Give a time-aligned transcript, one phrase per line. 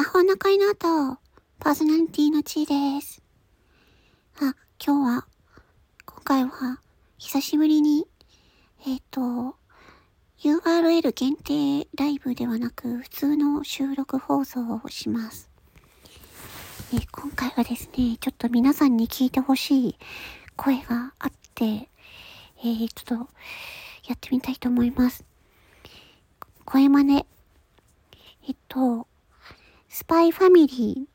[0.00, 1.18] 魔法の恋の後、
[1.58, 3.22] パーソナリティのちーです。
[4.38, 5.26] あ、今日は、
[6.06, 6.80] 今回は、
[7.18, 8.06] 久しぶりに、
[8.86, 9.56] えっ、ー、と、
[10.42, 15.50] URL 限定ライブではなく、普通の収録放送をします。
[16.94, 19.98] えー、今回はですね、ちょっと皆さんに聞いてほしい
[20.56, 23.30] 声があって、えー、ちょっと、
[24.08, 25.26] やってみたいと思います。
[26.64, 27.26] 声真似。
[30.00, 31.06] スパイファミリ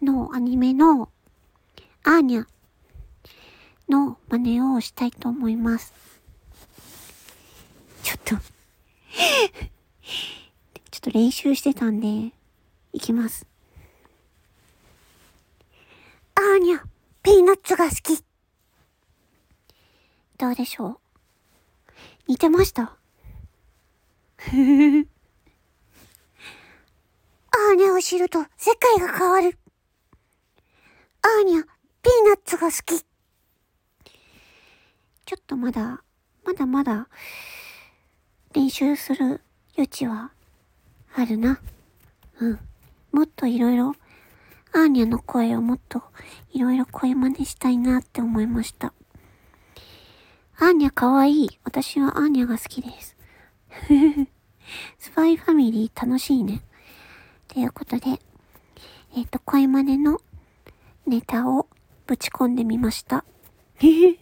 [0.00, 1.08] ーのアニメの
[2.04, 2.46] アーニャ
[3.88, 5.92] の真似をしたいと思います。
[8.04, 8.40] ちょっと ちょ
[10.98, 12.32] っと練習してたんで、
[12.92, 13.48] いきます。
[16.36, 16.84] アーニャ、
[17.24, 18.24] ピーナッツが好き。
[20.38, 20.98] どうでしょう？
[22.28, 22.96] 似てました？
[24.38, 25.19] アーニャ
[28.02, 29.58] 知ると世界が変わる。
[31.22, 31.62] アーニャ、
[32.02, 33.04] ピーナッツが好き。
[35.26, 36.02] ちょっとまだ、
[36.44, 37.08] まだまだ、
[38.54, 39.42] 練習する
[39.76, 40.32] 余地は
[41.14, 41.60] あるな。
[42.40, 42.58] うん。
[43.12, 43.94] もっといろいろ、
[44.72, 46.02] アーニャの声をもっと
[46.52, 48.92] いろいろ声真似したいなって思いました。
[50.58, 51.58] アーニャかわいい。
[51.64, 53.16] 私はアーニャが好きです。
[54.98, 56.62] スパイファミリー楽しいね。
[57.52, 58.10] ということで、
[59.16, 60.20] えっ、ー、と、声真似の
[61.04, 61.66] ネタを
[62.06, 63.24] ぶち込んでみました。
[63.80, 64.18] 聞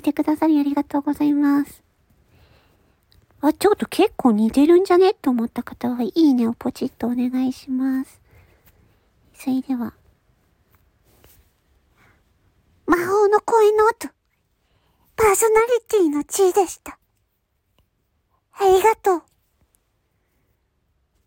[0.00, 1.82] いてくださりありがとうございます。
[3.40, 5.14] あ、ちょっと結構似てるんじゃね？
[5.14, 8.20] と思った方は、いいねをポチッとお願いします。
[9.32, 9.94] それでは。
[12.84, 14.08] 魔法の声の音、
[15.16, 16.98] パーソナリティの地位でした。
[18.52, 19.22] ありがとう。